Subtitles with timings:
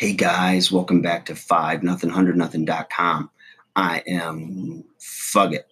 [0.00, 3.28] Hey guys, welcome back to five nothing hundred nothing.com.
[3.76, 5.64] I am Fugget.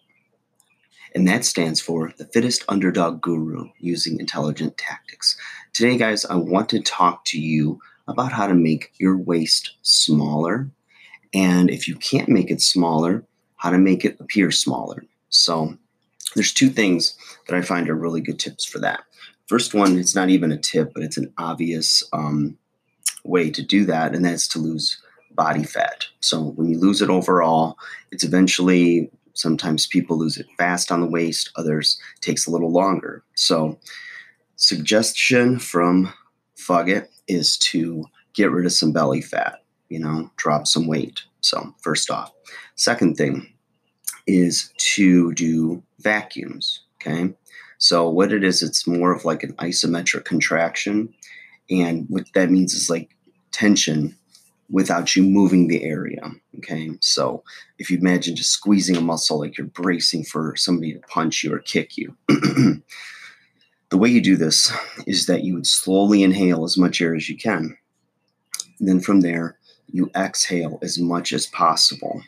[1.14, 5.35] And that stands for the fittest underdog guru using intelligent tactics.
[5.72, 10.68] Today, guys, I want to talk to you about how to make your waist smaller.
[11.32, 13.24] And if you can't make it smaller,
[13.56, 15.06] how to make it appear smaller.
[15.30, 15.74] So
[16.34, 17.16] there's two things
[17.46, 19.04] that I find are really good tips for that.
[19.46, 22.58] First one, it's not even a tip, but it's an obvious um,
[23.29, 25.00] way to do that, and that's to lose
[25.32, 26.06] body fat.
[26.20, 27.78] So when you lose it overall,
[28.10, 33.22] it's eventually sometimes people lose it fast on the waist, others takes a little longer.
[33.36, 33.78] So
[34.56, 36.12] suggestion from
[36.56, 41.22] Fugget is to get rid of some belly fat, you know, drop some weight.
[41.41, 42.33] So first off.
[42.74, 43.52] Second thing
[44.27, 47.33] is to do vacuums, okay?
[47.78, 51.14] So what it is, it's more of like an isometric contraction.
[51.70, 53.14] And what that means is like
[53.52, 54.16] tension
[54.70, 56.31] without you moving the area.
[56.59, 56.91] Okay.
[57.00, 57.42] So
[57.78, 61.55] if you imagine just squeezing a muscle like you're bracing for somebody to punch you
[61.55, 62.14] or kick you.
[62.28, 62.83] the
[63.92, 64.72] way you do this
[65.06, 67.77] is that you would slowly inhale as much air as you can.
[68.78, 69.56] And then from there,
[69.91, 72.22] you exhale as much as possible.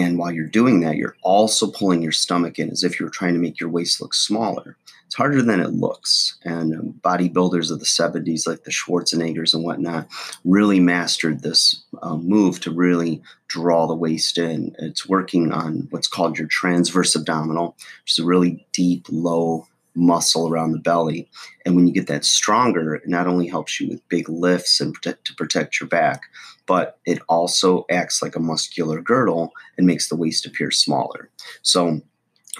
[0.00, 3.34] And while you're doing that, you're also pulling your stomach in as if you're trying
[3.34, 4.76] to make your waist look smaller.
[5.06, 6.36] It's harder than it looks.
[6.44, 10.08] And um, bodybuilders of the 70s, like the Schwarzeneggers and whatnot,
[10.44, 14.74] really mastered this um, move to really draw the waist in.
[14.80, 20.48] It's working on what's called your transverse abdominal, which is a really deep, low muscle
[20.48, 21.28] around the belly.
[21.64, 24.94] And when you get that stronger, it not only helps you with big lifts and
[24.94, 26.22] protect, to protect your back,
[26.66, 31.30] but it also acts like a muscular girdle and makes the waist appear smaller.
[31.62, 32.00] So,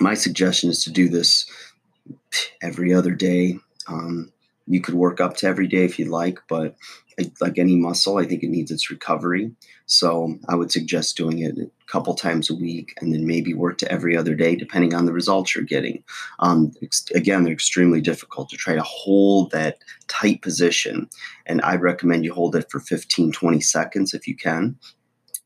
[0.01, 1.49] my suggestion is to do this
[2.61, 3.59] every other day.
[3.87, 4.33] Um,
[4.67, 6.77] you could work up to every day if you'd like, but
[7.41, 9.53] like any muscle, I think it needs its recovery.
[9.87, 13.79] So I would suggest doing it a couple times a week and then maybe work
[13.79, 16.03] to every other day, depending on the results you're getting.
[16.41, 16.73] Um,
[17.15, 21.09] again, they're extremely difficult to try to hold that tight position.
[21.47, 24.77] And I'd recommend you hold it for 15, 20 seconds if you can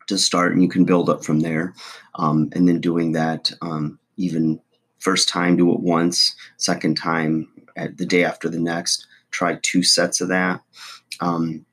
[0.06, 1.74] to start, and you can build up from there.
[2.14, 4.60] Um, and then doing that um, even
[4.98, 7.48] first time, do it once, second time,
[7.86, 10.60] the day after the next, try two sets of that.
[11.20, 11.64] Um,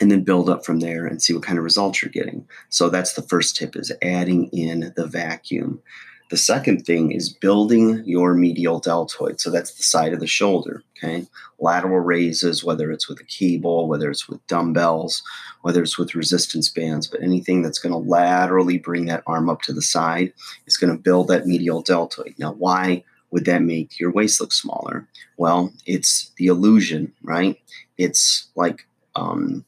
[0.00, 2.46] and then build up from there and see what kind of results you're getting.
[2.68, 5.82] So that's the first tip is adding in the vacuum.
[6.30, 9.40] The second thing is building your medial deltoid.
[9.40, 10.82] So that's the side of the shoulder.
[10.96, 11.26] Okay.
[11.58, 15.22] Lateral raises, whether it's with a cable, whether it's with dumbbells,
[15.62, 19.62] whether it's with resistance bands, but anything that's going to laterally bring that arm up
[19.62, 20.32] to the side
[20.66, 22.34] is going to build that medial deltoid.
[22.38, 25.06] Now, why would that make your waist look smaller?
[25.36, 27.60] Well, it's the illusion, right?
[27.96, 29.64] It's like um,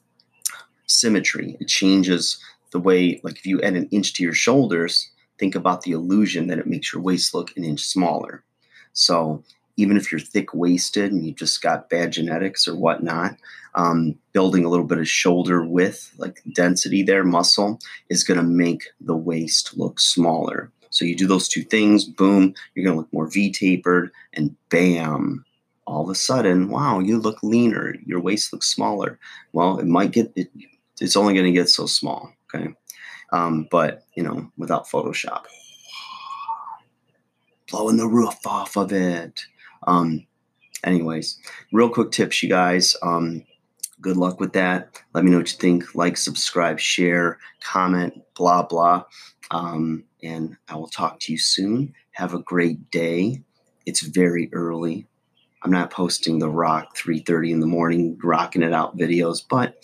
[0.87, 1.57] symmetry.
[1.59, 5.81] It changes the way, like if you add an inch to your shoulders, think about
[5.81, 8.43] the illusion that it makes your waist look an inch smaller.
[8.93, 9.43] So
[9.77, 13.35] even if you're thick waisted and you just got bad genetics or whatnot,
[13.75, 17.79] um, building a little bit of shoulder width, like density there, muscle,
[18.09, 20.71] is going to make the waist look smaller.
[20.91, 24.55] So you do those two things, boom, you're going to look more V tapered, and
[24.69, 25.45] bam,
[25.87, 27.95] all of a sudden, wow, you look leaner.
[28.05, 29.17] Your waist looks smaller.
[29.53, 30.49] Well, it might get, it,
[30.99, 32.31] it's only going to get so small.
[32.53, 32.69] Okay.
[33.31, 35.45] Um, but, you know, without Photoshop,
[37.69, 39.41] blowing the roof off of it.
[39.87, 40.27] Um,
[40.83, 41.39] anyways,
[41.71, 42.95] real quick tips, you guys.
[43.01, 43.43] Um,
[44.01, 45.01] good luck with that.
[45.13, 45.95] Let me know what you think.
[45.95, 49.03] Like, subscribe, share, comment, blah, blah.
[49.51, 51.93] Um, and I will talk to you soon.
[52.11, 53.43] Have a great day.
[53.85, 55.07] It's very early.
[55.63, 59.75] I'm not posting the rock 3:30 in the morning rocking it out videos, but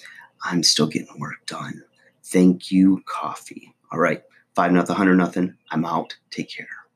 [0.44, 1.84] I'm still getting work done.
[2.24, 3.74] Thank you, coffee.
[3.92, 4.24] All right,
[4.56, 5.56] five nothing, hundred nothing.
[5.70, 6.18] I'm out.
[6.32, 6.87] Take care.